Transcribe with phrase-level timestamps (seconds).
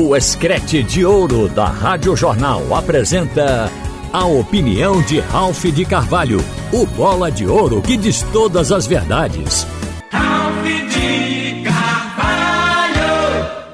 [0.00, 3.68] O Escrete de Ouro da Rádio Jornal apresenta
[4.12, 6.38] a opinião de Ralph de Carvalho,
[6.72, 9.66] o bola de ouro que diz todas as verdades.
[10.12, 12.96] Ralph de Carvalho!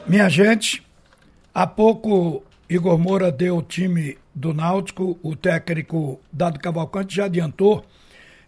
[0.06, 0.82] Minha gente,
[1.54, 7.84] há pouco Igor Moura deu o time do Náutico, o técnico Dado Cavalcante já adiantou.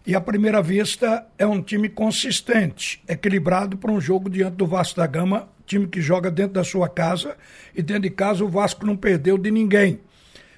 [0.07, 4.96] E à primeira vista é um time consistente, equilibrado para um jogo diante do Vasco
[4.96, 7.36] da Gama time que joga dentro da sua casa
[7.75, 10.00] e dentro de casa o Vasco não perdeu de ninguém.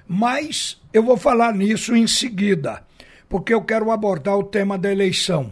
[0.07, 2.83] Mas eu vou falar nisso em seguida,
[3.29, 5.51] porque eu quero abordar o tema da eleição.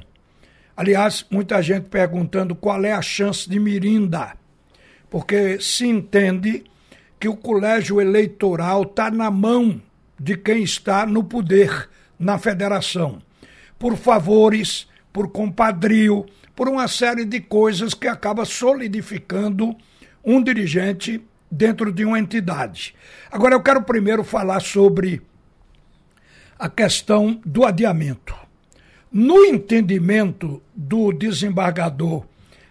[0.76, 4.36] Aliás, muita gente perguntando qual é a chance de Mirinda,
[5.08, 6.64] porque se entende
[7.18, 9.80] que o colégio eleitoral está na mão
[10.18, 13.22] de quem está no poder na federação.
[13.78, 19.76] Por favores, por compadrio, por uma série de coisas que acaba solidificando
[20.24, 22.94] um dirigente dentro de uma entidade.
[23.30, 25.22] Agora eu quero primeiro falar sobre
[26.58, 28.34] a questão do adiamento.
[29.12, 32.26] No entendimento do desembargador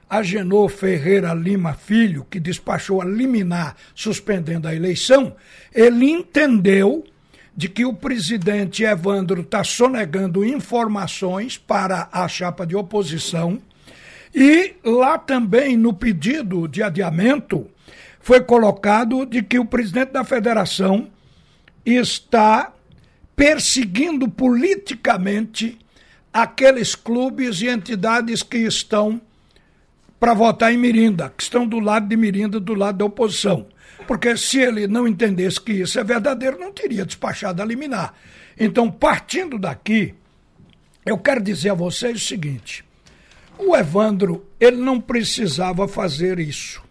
[0.10, 5.36] Agenor Ferreira Lima Filho, que despachou a liminar suspendendo a eleição,
[5.74, 7.04] ele entendeu
[7.56, 13.62] de que o presidente Evandro está sonegando informações para a chapa de oposição
[14.34, 17.70] e lá também no pedido de adiamento
[18.20, 21.08] foi colocado de que o presidente da federação
[21.86, 22.74] está
[23.36, 25.78] perseguindo politicamente
[26.34, 29.22] aqueles clubes e entidades que estão
[30.20, 33.68] para votar em Mirinda, que estão do lado de Mirinda, do lado da oposição.
[34.08, 38.14] Porque se ele não entendesse que isso é verdadeiro, não teria despachado a liminar.
[38.58, 40.14] Então, partindo daqui,
[41.06, 42.86] eu quero dizer a vocês o seguinte:
[43.58, 46.84] o Evandro, ele não precisava fazer isso.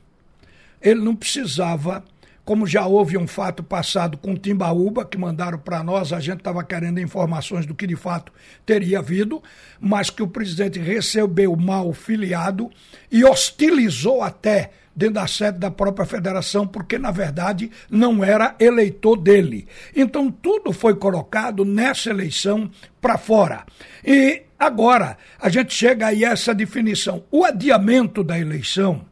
[0.80, 2.04] Ele não precisava,
[2.44, 6.62] como já houve um fato passado com Timbaúba, que mandaram para nós, a gente estava
[6.62, 8.32] querendo informações do que de fato
[8.66, 9.42] teria havido,
[9.80, 12.70] mas que o presidente recebeu mal filiado
[13.10, 19.16] e hostilizou até dentro da sede da própria federação, porque na verdade não era eleitor
[19.16, 19.66] dele.
[19.94, 23.64] Então tudo foi colocado nessa eleição para fora.
[24.04, 27.24] E agora a gente chega aí a essa definição.
[27.30, 29.04] O adiamento da eleição,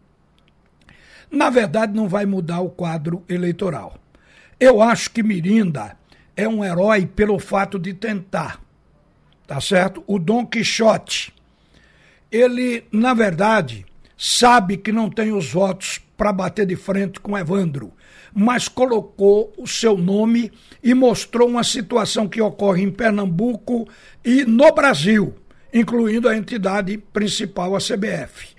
[1.31, 3.97] na verdade, não vai mudar o quadro eleitoral.
[4.61, 5.97] Eu acho que Mirinda
[6.37, 8.61] é um herói pelo fato de tentar.
[9.47, 10.05] Tá certo?
[10.07, 11.35] O Dom Quixote,
[12.31, 13.85] ele, na verdade,
[14.25, 17.93] sabe que não tem os votos para bater de frente com Evandro,
[18.33, 23.89] mas colocou o seu nome e mostrou uma situação que ocorre em Pernambuco
[24.25, 25.35] e no Brasil,
[25.75, 28.55] incluindo a entidade principal, a CBF.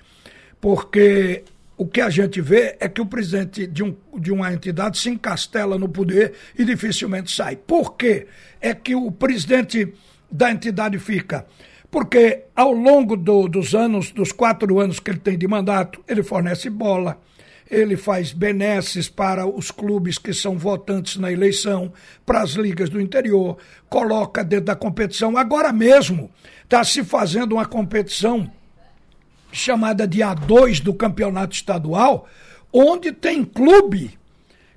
[0.59, 1.45] Porque
[1.77, 5.09] o que a gente vê é que o presidente de, um, de uma entidade se
[5.09, 7.55] encastela no poder e dificilmente sai.
[7.55, 8.27] Por quê?
[8.59, 9.93] É que o presidente
[10.29, 11.45] da entidade fica
[11.93, 16.23] porque ao longo do, dos anos, dos quatro anos que ele tem de mandato, ele
[16.23, 17.21] fornece bola,
[17.69, 21.93] ele faz benesses para os clubes que são votantes na eleição,
[22.25, 23.59] para as ligas do interior,
[23.89, 25.37] coloca dentro da competição.
[25.37, 26.31] Agora mesmo
[26.63, 28.51] está se fazendo uma competição
[29.51, 32.27] chamada de A2 do campeonato estadual,
[32.73, 34.17] onde tem clube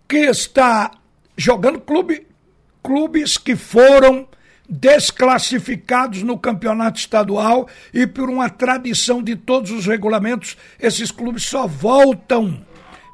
[0.06, 0.90] que está
[1.34, 2.26] jogando clube,
[2.82, 4.28] clubes que foram
[4.68, 11.66] desclassificados no campeonato estadual e por uma tradição de todos os regulamentos, esses clubes só
[11.66, 12.64] voltam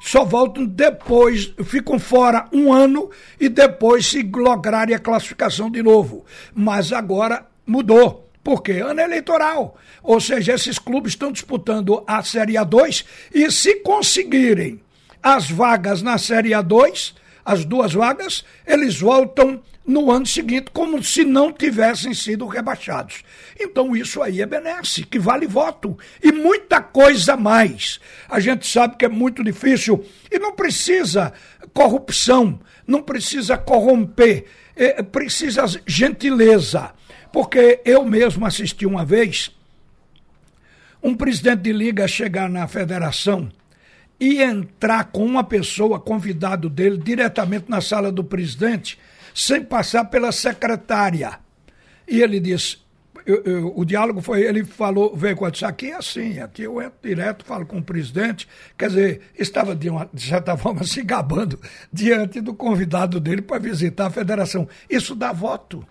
[0.03, 3.09] só voltam depois, ficam fora um ano
[3.39, 6.25] e depois se lograrem a classificação de novo.
[6.53, 8.29] Mas agora mudou.
[8.43, 8.83] Por quê?
[8.85, 9.77] Ano eleitoral.
[10.03, 14.81] Ou seja, esses clubes estão disputando a Série A2 e se conseguirem
[15.21, 17.13] as vagas na Série A2,
[17.45, 23.23] as duas vagas, eles voltam no ano seguinte, como se não tivessem sido rebaixados.
[23.59, 25.97] Então isso aí é benesse, que vale voto.
[26.21, 27.99] E muita coisa mais.
[28.29, 31.33] A gente sabe que é muito difícil e não precisa
[31.73, 34.45] corrupção, não precisa corromper,
[34.75, 36.91] é, precisa gentileza.
[37.31, 39.51] Porque eu mesmo assisti uma vez
[41.01, 43.51] um presidente de liga chegar na federação
[44.23, 48.97] e entrar com uma pessoa, convidado dele, diretamente na sala do presidente,
[49.35, 51.39] sem passar pela secretária.
[52.07, 52.77] E ele disse,
[53.25, 56.81] eu, eu, o diálogo foi, ele falou, veio com isso aqui é assim, aqui eu
[56.81, 58.47] entro direto, falo com o presidente,
[58.77, 61.59] quer dizer, estava de, uma, de certa forma se gabando
[61.91, 64.69] diante do convidado dele para visitar a federação.
[64.89, 65.85] Isso dá voto.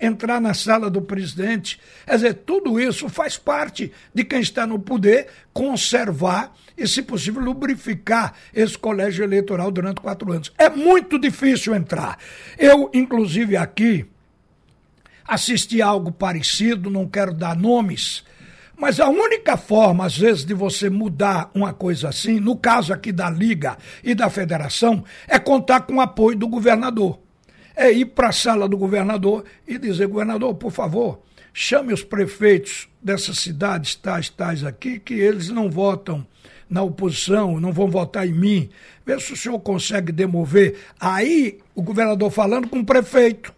[0.00, 1.80] Entrar na sala do presidente.
[2.04, 7.40] Quer dizer, tudo isso faz parte de quem está no poder conservar e, se possível,
[7.40, 10.52] lubrificar esse colégio eleitoral durante quatro anos.
[10.58, 12.18] É muito difícil entrar.
[12.58, 14.06] Eu, inclusive, aqui
[15.26, 18.24] assisti algo parecido, não quero dar nomes,
[18.76, 23.12] mas a única forma, às vezes, de você mudar uma coisa assim, no caso aqui
[23.12, 27.23] da Liga e da Federação, é contar com o apoio do governador.
[27.74, 31.20] É ir para a sala do governador e dizer: governador, por favor,
[31.52, 36.26] chame os prefeitos dessas cidades tais, tais aqui, que eles não votam
[36.68, 38.70] na oposição, não vão votar em mim.
[39.04, 40.76] Vê se o senhor consegue demover.
[40.98, 43.52] Aí, o governador falando com o prefeito.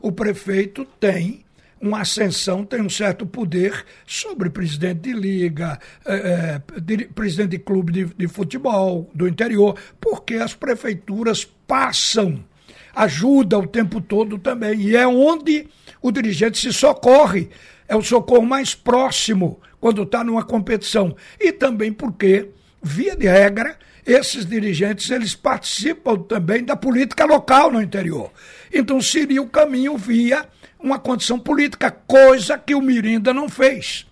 [0.00, 1.44] O prefeito tem
[1.80, 7.92] uma ascensão, tem um certo poder sobre presidente de liga, é, de, presidente de clube
[7.92, 12.44] de, de futebol do interior, porque as prefeituras passam
[12.94, 14.80] ajuda o tempo todo também.
[14.80, 15.68] E é onde
[16.00, 17.50] o dirigente se socorre.
[17.88, 21.14] É o socorro mais próximo quando está numa competição.
[21.40, 22.48] E também porque,
[22.82, 28.30] via de regra, esses dirigentes eles participam também da política local no interior.
[28.72, 30.46] Então seria o caminho via
[30.78, 34.06] uma condição política, coisa que o Mirinda não fez.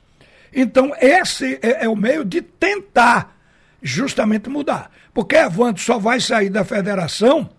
[0.53, 3.37] Então esse é, é o meio de tentar
[3.83, 4.91] justamente mudar.
[5.13, 7.51] Porque Evandro só vai sair da federação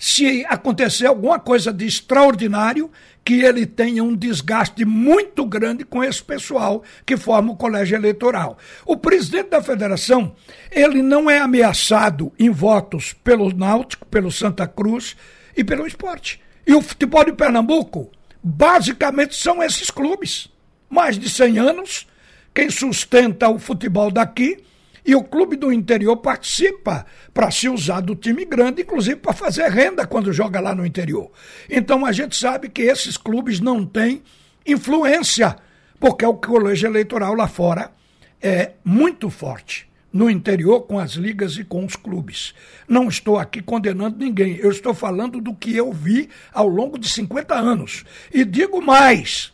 [0.00, 2.90] se acontecer alguma coisa de extraordinário,
[3.22, 8.56] que ele tenha um desgaste muito grande com esse pessoal que forma o colégio eleitoral.
[8.86, 10.34] O presidente da federação,
[10.72, 15.14] ele não é ameaçado em votos pelo Náutico, pelo Santa Cruz
[15.54, 16.40] e pelo esporte.
[16.66, 18.10] E o futebol de Pernambuco,
[18.42, 20.48] basicamente, são esses clubes.
[20.88, 22.06] Mais de 100 anos,
[22.54, 24.64] quem sustenta o futebol daqui
[25.04, 29.68] e o clube do interior participa para se usar do time grande, inclusive para fazer
[29.70, 31.30] renda quando joga lá no interior.
[31.68, 34.22] Então a gente sabe que esses clubes não têm
[34.66, 35.56] influência,
[35.98, 37.92] porque o colégio eleitoral lá fora
[38.40, 42.54] é muito forte no interior com as ligas e com os clubes.
[42.88, 47.08] Não estou aqui condenando ninguém, eu estou falando do que eu vi ao longo de
[47.08, 48.04] 50 anos.
[48.32, 49.52] E digo mais,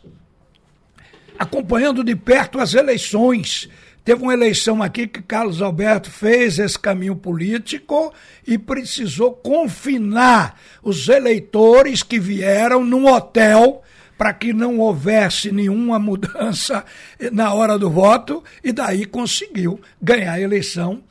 [1.37, 3.69] acompanhando de perto as eleições
[4.07, 8.13] Teve uma eleição aqui que Carlos Alberto fez esse caminho político
[8.47, 13.83] e precisou confinar os eleitores que vieram num hotel
[14.17, 16.85] para que não houvesse nenhuma mudança
[17.33, 21.03] na hora do voto e daí conseguiu ganhar a eleição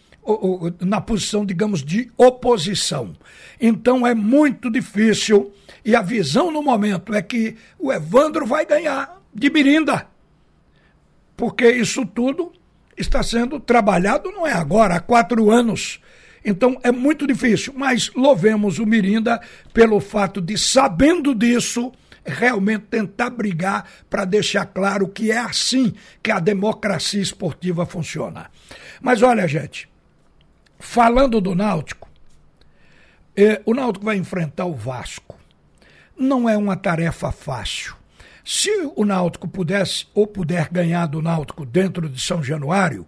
[0.81, 3.15] na posição, digamos, de oposição.
[3.61, 5.53] Então é muito difícil
[5.85, 10.07] e a visão no momento é que o Evandro vai ganhar de Mirinda.
[11.37, 12.53] Porque isso tudo
[12.97, 16.01] está sendo trabalhado, não é agora, há quatro anos.
[16.45, 19.41] Então é muito difícil, mas louvemos o Mirinda
[19.75, 21.93] pelo fato de, sabendo disso,
[22.25, 28.51] realmente tentar brigar para deixar claro que é assim que a democracia esportiva funciona.
[29.01, 29.89] Mas olha, gente,
[30.79, 32.09] falando do Náutico,
[33.37, 35.37] eh, o Náutico vai enfrentar o Vasco.
[36.17, 37.95] Não é uma tarefa fácil.
[38.49, 43.05] Se o Náutico pudesse ou puder ganhar do Náutico dentro de São Januário,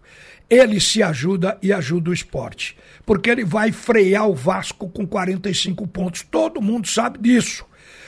[0.50, 2.76] ele se ajuda e ajuda o esporte.
[3.06, 6.26] Porque ele vai frear o Vasco com 45 pontos.
[6.28, 7.64] Todo mundo sabe disso.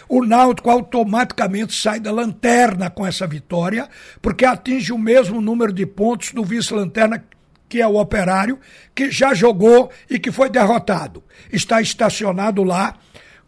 [0.08, 3.88] O Náutico automaticamente sai da lanterna com essa vitória,
[4.20, 7.24] porque atinge o mesmo número de pontos do vice-lanterna
[7.68, 8.58] que é o Operário,
[8.92, 11.22] que já jogou e que foi derrotado.
[11.52, 12.96] Está estacionado lá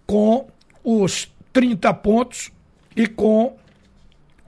[0.07, 0.47] com
[0.85, 2.53] os 30 pontos
[2.95, 3.57] e com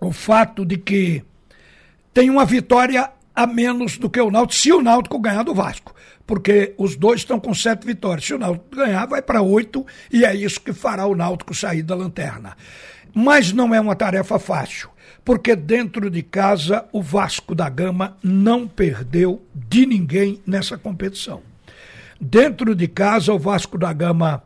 [0.06, 1.22] o fato de que
[2.12, 5.94] tem uma vitória a menos do que o Náutico, se o Náutico ganhar do Vasco.
[6.26, 8.24] Porque os dois estão com sete vitórias.
[8.24, 11.82] Se o Náutico ganhar, vai para oito, e é isso que fará o Náutico sair
[11.82, 12.56] da lanterna.
[13.12, 14.88] Mas não é uma tarefa fácil,
[15.24, 21.42] porque dentro de casa o Vasco da Gama não perdeu de ninguém nessa competição.
[22.20, 24.42] Dentro de casa, o Vasco da Gama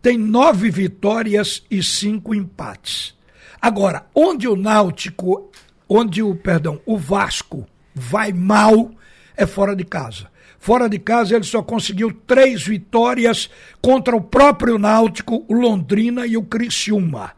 [0.00, 3.14] tem nove vitórias e cinco empates.
[3.62, 5.48] Agora, onde o Náutico,
[5.88, 7.64] onde o, perdão, o Vasco
[7.94, 8.90] vai mal
[9.36, 10.26] é fora de casa.
[10.58, 13.48] Fora de casa ele só conseguiu três vitórias
[13.80, 17.32] contra o próprio Náutico, o Londrina e o Criciúma.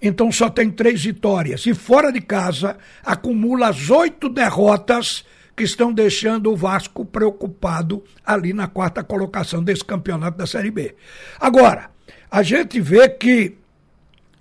[0.00, 1.64] Então só tem três vitórias.
[1.64, 5.24] E fora de casa acumula as oito derrotas
[5.56, 10.94] que estão deixando o Vasco preocupado ali na quarta colocação desse campeonato da Série B.
[11.40, 11.90] Agora,
[12.30, 13.56] a gente vê que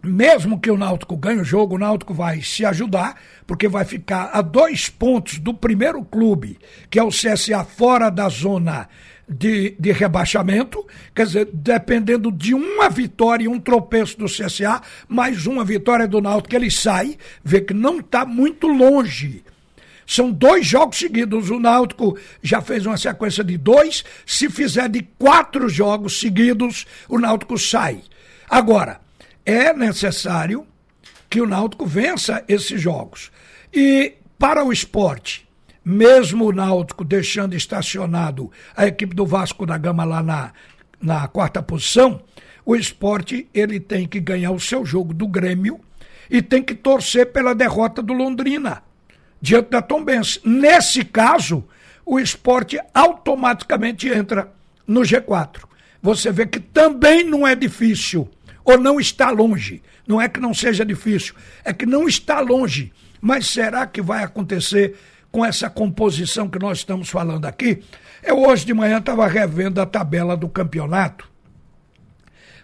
[0.05, 4.29] mesmo que o Náutico ganhe o jogo, o Náutico vai se ajudar, porque vai ficar
[4.33, 6.57] a dois pontos do primeiro clube,
[6.89, 8.87] que é o CSA, fora da zona
[9.27, 15.47] de, de rebaixamento, quer dizer, dependendo de uma vitória e um tropeço do CSA, mais
[15.47, 19.43] uma vitória do Náutico, ele sai, vê que não está muito longe.
[20.05, 21.49] São dois jogos seguidos.
[21.49, 24.05] O Náutico já fez uma sequência de dois.
[24.23, 28.03] Se fizer de quatro jogos seguidos, o Náutico sai.
[28.47, 29.01] Agora,
[29.45, 30.65] é necessário
[31.29, 33.31] que o Náutico vença esses jogos.
[33.73, 35.47] E para o esporte,
[35.83, 40.51] mesmo o Náutico deixando estacionado a equipe do Vasco da Gama lá na,
[40.99, 42.21] na quarta posição,
[42.65, 45.79] o esporte ele tem que ganhar o seu jogo do Grêmio
[46.29, 48.81] e tem que torcer pela derrota do Londrina
[49.39, 50.39] diante da Tombense.
[50.43, 51.63] Nesse caso,
[52.03, 54.51] o esporte automaticamente entra
[54.87, 55.63] no G4.
[56.01, 58.29] Você vê que também não é difícil,
[58.65, 59.81] ou não está longe.
[60.07, 62.91] Não é que não seja difícil, é que não está longe.
[63.21, 64.97] Mas será que vai acontecer
[65.31, 67.83] com essa composição que nós estamos falando aqui?
[68.23, 71.29] Eu hoje de manhã estava revendo a tabela do campeonato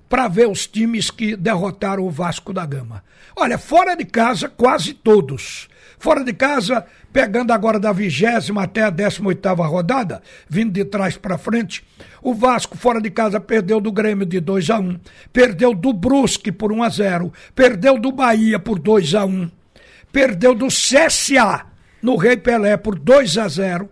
[0.09, 3.01] para ver os times que derrotaram o Vasco da Gama.
[3.33, 5.69] Olha, fora de casa, quase todos.
[5.97, 11.17] Fora de casa, pegando agora da vigésima até a décima oitava rodada, vindo de trás
[11.17, 11.83] para frente,
[12.21, 14.99] o Vasco fora de casa perdeu do Grêmio de 2 a 1 um,
[15.31, 19.29] perdeu do Brusque por 1 um a 0 perdeu do Bahia por 2 a 1
[19.29, 19.51] um,
[20.11, 21.65] perdeu do CSA
[22.01, 23.89] no Rei Pelé por 2 a 0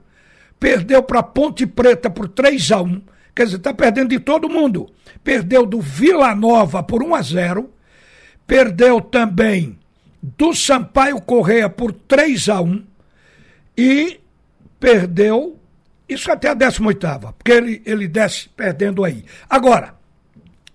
[0.59, 3.01] perdeu para Ponte Preta por 3 a 1
[3.35, 4.89] quer dizer, está perdendo de todo mundo.
[5.23, 7.69] Perdeu do Vila Nova por 1 a 0
[8.49, 9.77] perdeu também
[10.23, 12.83] do Sampaio Correia por 3 a 1
[13.79, 14.19] e
[14.77, 15.57] perdeu,
[16.07, 17.07] isso até a 18
[17.37, 19.23] porque ele, ele desce perdendo aí.
[19.49, 19.95] Agora,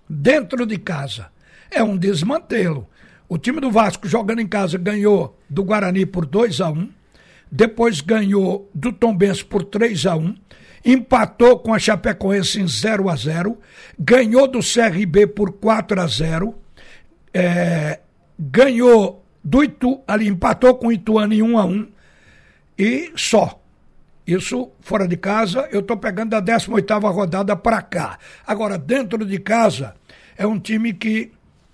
[0.09, 1.27] dentro de casa,
[1.69, 2.89] é um desmantelo.
[3.29, 6.89] O time do Vasco jogando em casa ganhou do Guarani por 2 a 1
[7.51, 10.35] depois ganhou do Tombense por 3 a 1
[10.83, 13.59] empatou com a Chapecoense em 0 a 0
[13.99, 16.55] ganhou do CRB por 4 a 0
[17.33, 17.99] é,
[18.37, 21.94] ganhou do Itu, ali empatou com o Ituano em 1 a 1
[22.77, 23.61] e só.
[24.25, 28.17] Isso fora de casa, eu estou pegando da 18ª rodada para cá.
[28.45, 29.95] Agora, dentro de casa,
[30.35, 31.31] é um time que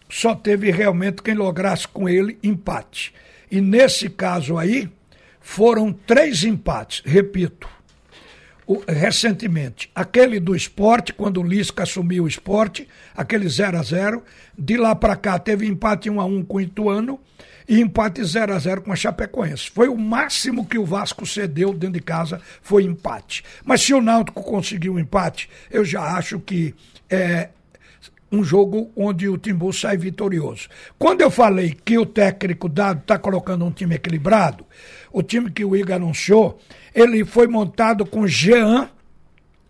[0.10, 3.14] só teve realmente quem lograsse com ele empate.
[3.50, 4.90] E nesse caso aí,
[5.40, 7.68] foram três empates, repito.
[8.88, 14.24] Recentemente, aquele do esporte, quando o Lisca assumiu o esporte, aquele 0 a 0
[14.58, 17.20] De lá para cá teve empate 1 a 1 com o Ituano
[17.68, 19.70] e empate 0 a 0 com a Chapecoense.
[19.70, 23.44] Foi o máximo que o Vasco cedeu dentro de casa, foi empate.
[23.64, 26.76] Mas se o Náutico conseguiu um empate, eu já acho que
[27.10, 27.50] é
[28.32, 30.70] um jogo onde o Timbu sai vitorioso.
[30.98, 34.66] Quando eu falei que o técnico dado está colocando um time equilibrado,
[35.12, 36.58] o time que o Igor anunciou,
[36.96, 38.90] ele foi montado com Jean,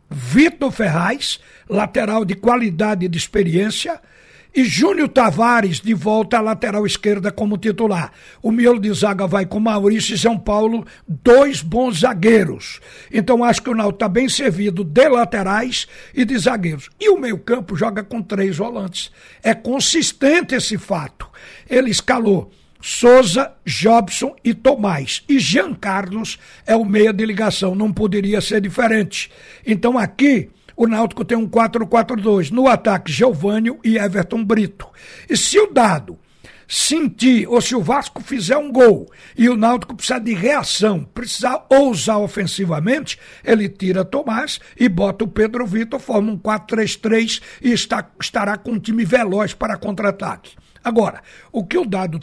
[0.09, 3.99] Vitor Ferraz, lateral de qualidade e de experiência,
[4.53, 8.11] e Júnior Tavares de volta à lateral esquerda como titular.
[8.41, 12.79] O miolo de zaga vai com Maurício e São Paulo, dois bons zagueiros.
[13.11, 16.89] Então acho que o Náutico está bem servido de laterais e de zagueiros.
[16.99, 19.11] E o meio-campo joga com três volantes.
[19.41, 21.29] É consistente esse fato.
[21.69, 25.23] Ele escalou Souza, Jobson e Tomás.
[25.29, 29.31] E Jean Carlos é o meia de ligação, não poderia ser diferente.
[29.65, 30.49] Então aqui
[30.81, 32.49] o Náutico tem um 4-4-2.
[32.49, 34.87] No ataque, Geovânio e Everton Brito.
[35.29, 36.17] E se o dado
[36.67, 39.07] sentir, ou se o Vasco fizer um gol
[39.37, 45.27] e o Náutico precisar de reação, precisar ousar ofensivamente, ele tira Tomás e bota o
[45.27, 50.55] Pedro Vitor, forma um 4-3-3 e está, estará com um time veloz para contra-ataque.
[50.83, 51.21] Agora,
[51.51, 52.17] o que o dado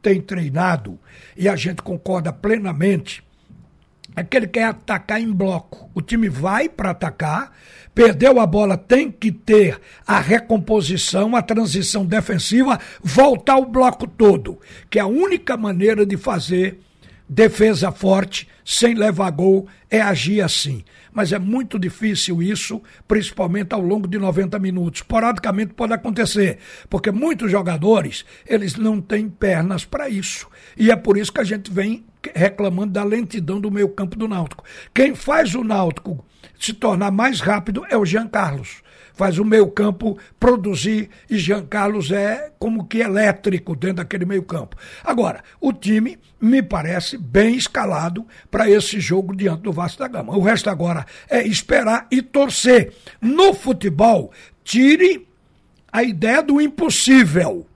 [0.00, 0.98] tem treinado,
[1.36, 3.22] e a gente concorda plenamente,
[4.18, 5.88] é que ele quer atacar em bloco.
[5.94, 7.52] O time vai para atacar,
[7.94, 14.60] perdeu a bola, tem que ter a recomposição, a transição defensiva, voltar o bloco todo,
[14.90, 16.80] que é a única maneira de fazer
[17.28, 20.84] defesa forte, sem levar gol, é agir assim.
[21.12, 25.02] Mas é muito difícil isso, principalmente ao longo de 90 minutos.
[25.02, 26.58] Poradicamente pode acontecer,
[26.88, 30.48] porque muitos jogadores, eles não têm pernas para isso.
[30.76, 32.04] E é por isso que a gente vem
[32.34, 34.64] reclamando da lentidão do meio campo do Náutico.
[34.94, 36.24] Quem faz o Náutico
[36.58, 38.82] se tornar mais rápido é o Jean Carlos
[39.18, 44.44] faz o meio campo produzir e Jean Carlos é como que elétrico dentro daquele meio
[44.44, 44.76] campo.
[45.02, 50.36] Agora, o time me parece bem escalado para esse jogo diante do Vasco da Gama.
[50.36, 52.94] O resto agora é esperar e torcer.
[53.20, 54.32] No futebol,
[54.62, 55.26] tire
[55.92, 57.66] a ideia do impossível.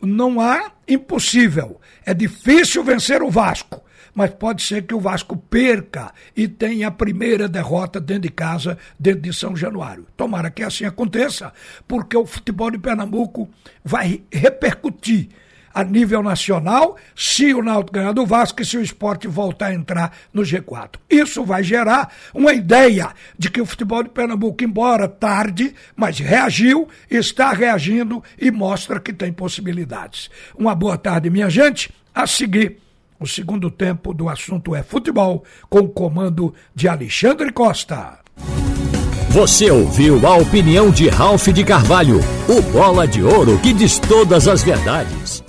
[0.00, 1.78] Não há impossível.
[2.06, 3.82] É difícil vencer o Vasco.
[4.14, 8.78] Mas pode ser que o Vasco perca e tenha a primeira derrota dentro de casa,
[8.98, 10.06] dentro de São Januário.
[10.16, 11.52] Tomara que assim aconteça,
[11.86, 13.48] porque o futebol de Pernambuco
[13.84, 15.28] vai repercutir
[15.78, 19.74] a nível nacional se o Náutico ganhar do Vasco e se o esporte voltar a
[19.74, 20.96] entrar no G4.
[21.08, 26.88] Isso vai gerar uma ideia de que o futebol de Pernambuco, embora tarde, mas reagiu,
[27.08, 30.28] está reagindo e mostra que tem possibilidades.
[30.56, 31.92] Uma boa tarde, minha gente.
[32.12, 32.78] A seguir,
[33.20, 38.18] o segundo tempo do assunto é futebol, com o comando de Alexandre Costa.
[39.30, 44.48] Você ouviu a opinião de Ralph de Carvalho, o bola de ouro que diz todas
[44.48, 45.42] as verdades.